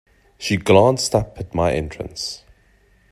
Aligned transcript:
She 0.39 0.57
glanced 0.57 1.13
up 1.13 1.39
at 1.39 1.53
my 1.53 1.73
entrance. 1.73 2.43